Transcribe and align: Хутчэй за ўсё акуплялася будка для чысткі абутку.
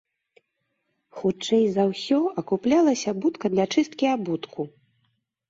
Хутчэй 1.17 1.65
за 1.75 1.83
ўсё 1.91 2.17
акуплялася 2.43 3.15
будка 3.27 3.45
для 3.55 3.65
чысткі 3.77 4.05
абутку. 4.17 4.61